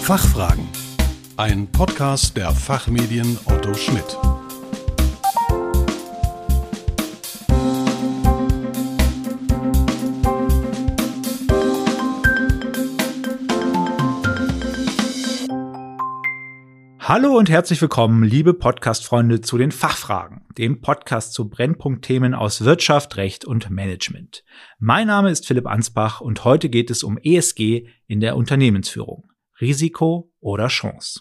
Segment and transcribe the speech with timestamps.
[0.00, 0.66] Fachfragen.
[1.36, 4.18] Ein Podcast der Fachmedien Otto Schmidt.
[16.98, 23.16] Hallo und herzlich willkommen, liebe Podcast-Freunde zu den Fachfragen, dem Podcast zu Brennpunktthemen aus Wirtschaft,
[23.16, 24.44] Recht und Management.
[24.78, 29.30] Mein Name ist Philipp Ansbach und heute geht es um ESG in der Unternehmensführung.
[29.60, 31.20] Risiko oder Chance.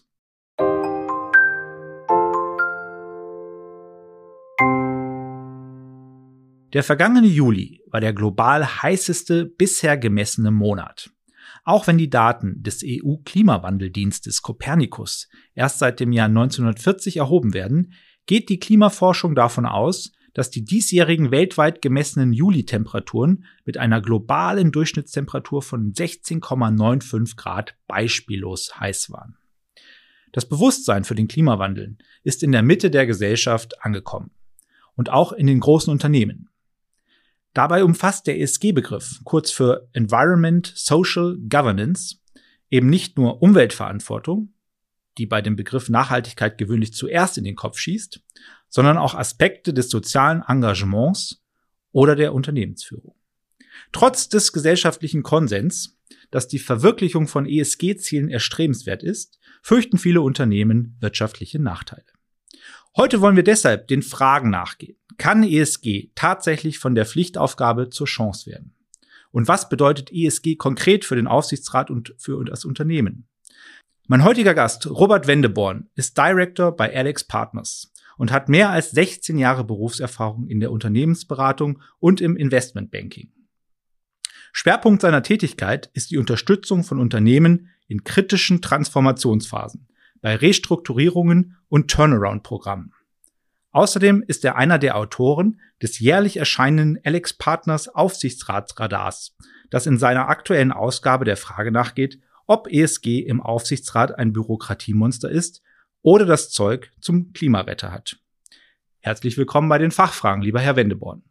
[6.73, 11.11] Der vergangene Juli war der global heißeste bisher gemessene Monat.
[11.63, 17.93] Auch wenn die Daten des EU-Klimawandeldienstes Copernicus erst seit dem Jahr 1940 erhoben werden,
[18.25, 25.61] geht die Klimaforschung davon aus, dass die diesjährigen weltweit gemessenen Juli-Temperaturen mit einer globalen Durchschnittstemperatur
[25.61, 29.35] von 16,95 Grad beispiellos heiß waren.
[30.31, 34.31] Das Bewusstsein für den Klimawandel ist in der Mitte der Gesellschaft angekommen
[34.95, 36.47] und auch in den großen Unternehmen.
[37.53, 42.15] Dabei umfasst der ESG-Begriff, kurz für Environment Social Governance,
[42.69, 44.53] eben nicht nur Umweltverantwortung,
[45.17, 48.21] die bei dem Begriff Nachhaltigkeit gewöhnlich zuerst in den Kopf schießt,
[48.69, 51.43] sondern auch Aspekte des sozialen Engagements
[51.91, 53.15] oder der Unternehmensführung.
[53.91, 55.97] Trotz des gesellschaftlichen Konsens,
[56.31, 62.05] dass die Verwirklichung von ESG-Zielen erstrebenswert ist, fürchten viele Unternehmen wirtschaftliche Nachteile.
[62.95, 64.97] Heute wollen wir deshalb den Fragen nachgehen.
[65.17, 68.75] Kann ESG tatsächlich von der Pflichtaufgabe zur Chance werden?
[69.31, 73.27] Und was bedeutet ESG konkret für den Aufsichtsrat und für das Unternehmen?
[74.07, 79.37] Mein heutiger Gast, Robert Wendeborn, ist Director bei Alex Partners und hat mehr als 16
[79.37, 83.31] Jahre Berufserfahrung in der Unternehmensberatung und im Investmentbanking.
[84.51, 89.87] Schwerpunkt seiner Tätigkeit ist die Unterstützung von Unternehmen in kritischen Transformationsphasen,
[90.21, 92.91] bei Restrukturierungen und Turnaround-Programmen.
[93.71, 99.37] Außerdem ist er einer der Autoren des jährlich erscheinenden Alex Partners Aufsichtsratsradars,
[99.69, 105.61] das in seiner aktuellen Ausgabe der Frage nachgeht, ob ESG im Aufsichtsrat ein Bürokratiemonster ist
[106.01, 108.17] oder das Zeug zum Klimaretter hat.
[108.99, 111.23] Herzlich willkommen bei den Fachfragen, lieber Herr Wendeborn.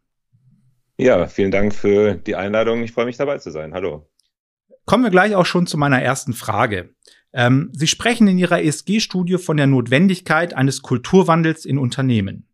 [0.97, 2.83] Ja, vielen Dank für die Einladung.
[2.83, 3.73] Ich freue mich dabei zu sein.
[3.73, 4.09] Hallo.
[4.85, 6.93] Kommen wir gleich auch schon zu meiner ersten Frage.
[7.31, 12.49] Ähm, Sie sprechen in Ihrer ESG-Studie von der Notwendigkeit eines Kulturwandels in Unternehmen.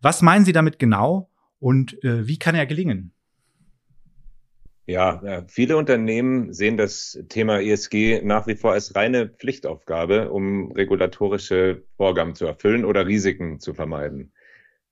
[0.00, 3.12] Was meinen Sie damit genau und äh, wie kann er gelingen?
[4.88, 10.70] Ja, äh, viele Unternehmen sehen das Thema ESG nach wie vor als reine Pflichtaufgabe, um
[10.70, 14.32] regulatorische Vorgaben zu erfüllen oder Risiken zu vermeiden.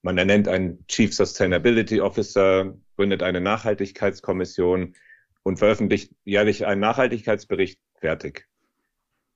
[0.03, 4.97] Man ernennt einen Chief Sustainability Officer, gründet eine Nachhaltigkeitskommission
[5.45, 8.49] und veröffentlicht jährlich einen Nachhaltigkeitsbericht fertig.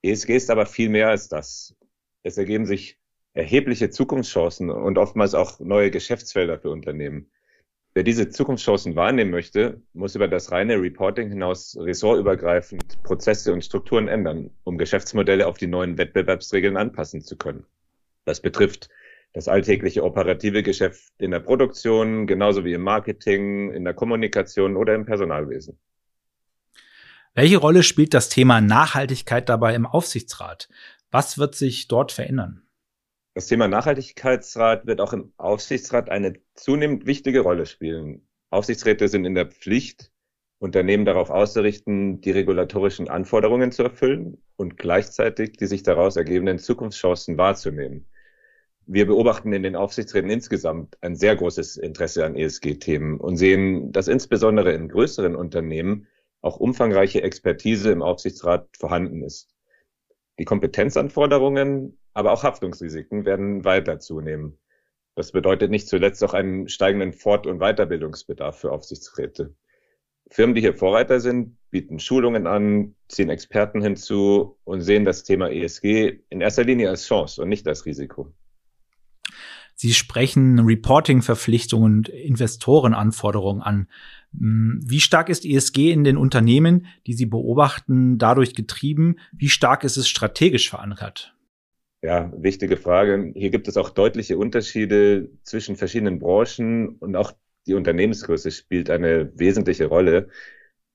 [0.03, 1.77] ESG ist aber viel mehr als das.
[2.25, 2.99] Es ergeben sich
[3.33, 7.31] erhebliche Zukunftschancen und oftmals auch neue Geschäftsfelder für Unternehmen.
[7.99, 14.07] Wer diese Zukunftschancen wahrnehmen möchte, muss über das reine Reporting hinaus ressortübergreifend Prozesse und Strukturen
[14.07, 17.65] ändern, um Geschäftsmodelle auf die neuen Wettbewerbsregeln anpassen zu können.
[18.25, 18.89] Das betrifft
[19.33, 24.95] das alltägliche operative Geschäft in der Produktion, genauso wie im Marketing, in der Kommunikation oder
[24.95, 25.77] im Personalwesen.
[27.35, 30.69] Welche Rolle spielt das Thema Nachhaltigkeit dabei im Aufsichtsrat?
[31.11, 32.63] Was wird sich dort verändern?
[33.39, 38.27] Das Thema Nachhaltigkeitsrat wird auch im Aufsichtsrat eine zunehmend wichtige Rolle spielen.
[38.51, 40.11] Aufsichtsräte sind in der Pflicht,
[40.59, 47.39] Unternehmen darauf auszurichten, die regulatorischen Anforderungen zu erfüllen und gleichzeitig die sich daraus ergebenden Zukunftschancen
[47.39, 48.09] wahrzunehmen.
[48.87, 54.09] Wir beobachten in den Aufsichtsräten insgesamt ein sehr großes Interesse an ESG-Themen und sehen, dass
[54.09, 56.09] insbesondere in größeren Unternehmen
[56.41, 59.55] auch umfangreiche Expertise im Aufsichtsrat vorhanden ist.
[60.41, 64.59] Die Kompetenzanforderungen, aber auch Haftungsrisiken werden weiter zunehmen.
[65.15, 69.55] Das bedeutet nicht zuletzt auch einen steigenden Fort- und Weiterbildungsbedarf für Aufsichtsräte.
[70.29, 75.49] Firmen, die hier Vorreiter sind, bieten Schulungen an, ziehen Experten hinzu und sehen das Thema
[75.49, 78.35] ESG in erster Linie als Chance und nicht als Risiko.
[79.77, 83.87] Sie sprechen Reporting-Verpflichtungen und Investorenanforderungen an.
[84.37, 89.21] Hm, wie stark ist ESG in den Unternehmen, die Sie beobachten, dadurch getrieben?
[89.31, 91.38] Wie stark ist es strategisch verankert?
[92.09, 93.33] Ja, wichtige Frage.
[93.35, 97.33] Hier gibt es auch deutliche Unterschiede zwischen verschiedenen Branchen und auch
[97.67, 100.31] die Unternehmensgröße spielt eine wesentliche Rolle.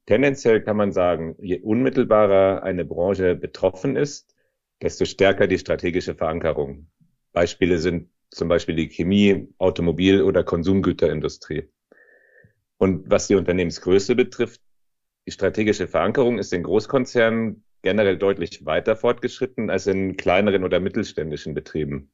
[0.08, 4.34] Tendenziell kann man sagen, je unmittelbarer eine Branche betroffen ist,
[4.82, 6.88] desto stärker die strategische Verankerung.
[7.32, 11.70] Beispiele sind zum Beispiel die Chemie, Automobil- oder Konsumgüterindustrie.
[12.78, 14.62] Und was die Unternehmensgröße betrifft,
[15.28, 21.54] die strategische Verankerung ist in Großkonzernen generell deutlich weiter fortgeschritten als in kleineren oder mittelständischen
[21.54, 22.12] Betrieben.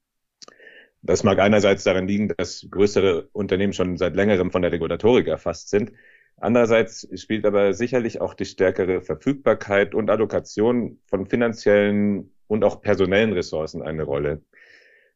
[1.02, 5.70] Das mag einerseits daran liegen, dass größere Unternehmen schon seit längerem von der Regulatorik erfasst
[5.70, 5.94] sind.
[6.36, 13.34] Andererseits spielt aber sicherlich auch die stärkere Verfügbarkeit und Allokation von finanziellen und auch personellen
[13.34, 14.42] Ressourcen eine Rolle.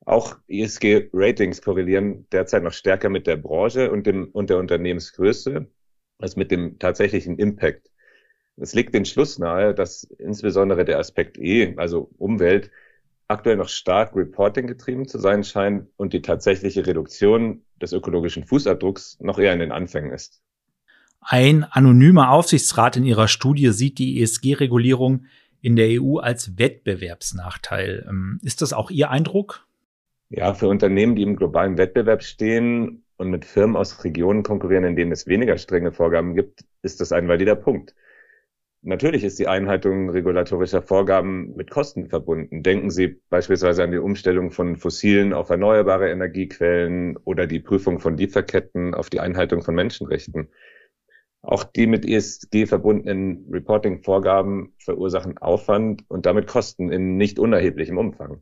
[0.06, 5.68] Auch ESG-Ratings korrelieren derzeit noch stärker mit der Branche und, dem, und der Unternehmensgröße
[6.20, 7.90] als mit dem tatsächlichen Impact.
[8.58, 12.70] Es liegt den Schluss nahe, dass insbesondere der Aspekt E, also Umwelt,
[13.28, 19.20] aktuell noch stark Reporting getrieben zu sein scheint und die tatsächliche Reduktion des ökologischen Fußabdrucks
[19.22, 20.42] noch eher in den Anfängen ist.
[21.22, 25.26] Ein anonymer Aufsichtsrat in ihrer Studie sieht die ESG-Regulierung
[25.62, 28.06] in der EU als Wettbewerbsnachteil.
[28.10, 29.66] Ähm, ist das auch Ihr Eindruck?
[30.30, 34.96] Ja, für Unternehmen, die im globalen Wettbewerb stehen und mit Firmen aus Regionen konkurrieren, in
[34.98, 37.96] denen es weniger strenge Vorgaben gibt, ist das ein valider Punkt.
[38.86, 42.64] Natürlich ist die Einhaltung regulatorischer Vorgaben mit Kosten verbunden.
[42.64, 48.18] Denken Sie beispielsweise an die Umstellung von fossilen auf erneuerbare Energiequellen oder die Prüfung von
[48.18, 50.50] Lieferketten auf die Einhaltung von Menschenrechten.
[51.42, 58.42] Auch die mit ESG verbundenen Reporting-Vorgaben verursachen Aufwand und damit Kosten in nicht unerheblichem Umfang.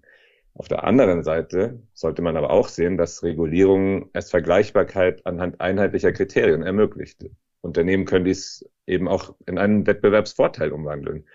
[0.55, 6.13] Auf der anderen Seite sollte man aber auch sehen, dass Regulierung erst Vergleichbarkeit anhand einheitlicher
[6.13, 7.29] Kriterien ermöglicht.
[7.61, 11.25] Unternehmen können dies eben auch in einen Wettbewerbsvorteil umwandeln.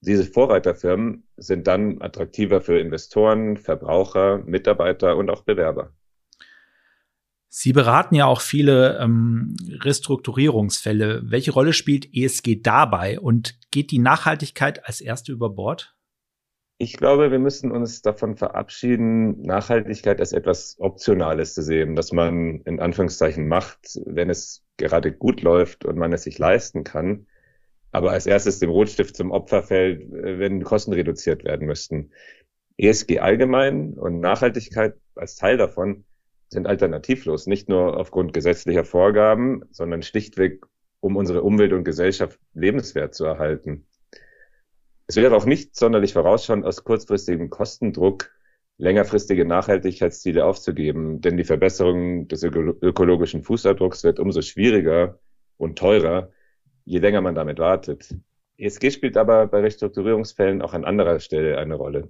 [0.00, 5.92] Diese Vorreiterfirmen sind dann attraktiver für Investoren, Verbraucher, Mitarbeiter und auch Bewerber.
[7.50, 11.22] Sie beraten ja auch viele ähm, Restrukturierungsfälle.
[11.24, 15.94] Welche Rolle spielt ESG dabei und geht die Nachhaltigkeit als erste über Bord?
[16.80, 22.60] Ich glaube, wir müssen uns davon verabschieden, Nachhaltigkeit als etwas Optionales zu sehen, dass man
[22.66, 27.26] in Anführungszeichen macht, wenn es gerade gut läuft und man es sich leisten kann,
[27.92, 32.12] aber als erstes dem Rotstift zum Opfer fällt, wenn Kosten reduziert werden müssten.
[32.78, 36.04] ESG allgemein und Nachhaltigkeit als Teil davon
[36.48, 40.64] sind alternativlos, nicht nur aufgrund gesetzlicher Vorgaben, sondern schlichtweg,
[41.00, 43.86] um unsere Umwelt und Gesellschaft lebenswert zu erhalten.
[45.06, 48.30] Es wäre auch nicht sonderlich vorausschauend, aus kurzfristigem Kostendruck
[48.78, 55.18] längerfristige Nachhaltigkeitsziele aufzugeben, denn die Verbesserung des ökologischen Fußabdrucks wird umso schwieriger
[55.56, 56.30] und teurer,
[56.84, 58.14] je länger man damit wartet.
[58.56, 62.08] ESG spielt aber bei Restrukturierungsfällen auch an anderer Stelle eine Rolle.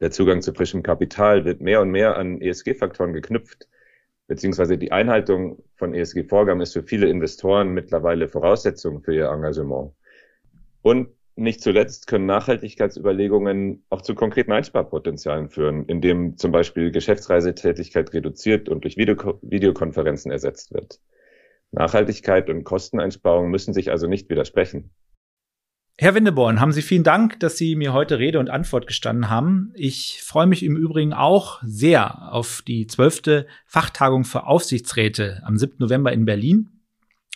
[0.00, 3.68] Der Zugang zu frischem Kapital wird mehr und mehr an ESG-Faktoren geknüpft,
[4.26, 9.92] beziehungsweise die Einhaltung von ESG-Vorgaben ist für viele Investoren mittlerweile Voraussetzung für ihr Engagement.
[10.82, 18.68] Und nicht zuletzt können Nachhaltigkeitsüberlegungen auch zu konkreten Einsparpotenzialen führen, indem zum Beispiel Geschäftsreisetätigkeit reduziert
[18.68, 21.00] und durch Video Videokonferenzen ersetzt wird.
[21.72, 24.90] Nachhaltigkeit und Kosteneinsparung müssen sich also nicht widersprechen.
[25.96, 29.72] Herr Windeborn, haben Sie vielen Dank, dass Sie mir heute Rede und Antwort gestanden haben.
[29.76, 35.76] Ich freue mich im Übrigen auch sehr auf die zwölfte Fachtagung für Aufsichtsräte am 7.
[35.78, 36.80] November in Berlin.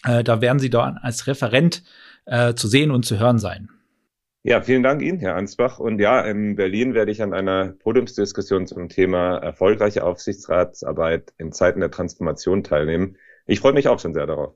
[0.03, 1.85] Äh, da werden Sie dort als Referent
[2.27, 3.71] äh, zu sehen und zu hören sein.
[4.49, 5.79] Ja, vielen Dank Ihnen, Herr Ansbach.
[5.79, 11.81] Und ja, in Berlin werde ich an einer Podiumsdiskussion zum Thema erfolgreiche Aufsichtsratsarbeit in Zeiten
[11.81, 13.19] der Transformation teilnehmen.
[13.47, 14.55] Ich freue mich auch schon sehr darauf.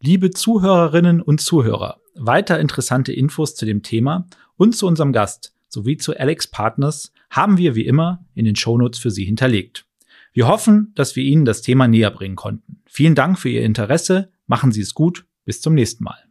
[0.00, 5.96] Liebe Zuhörerinnen und Zuhörer, weiter interessante Infos zu dem Thema und zu unserem Gast sowie
[5.96, 9.86] zu Alex Partners haben wir wie immer in den Shownotes für Sie hinterlegt.
[10.32, 12.82] Wir hoffen, dass wir Ihnen das Thema näher bringen konnten.
[12.86, 16.27] Vielen Dank für Ihr Interesse, machen Sie es gut, bis zum nächsten Mal.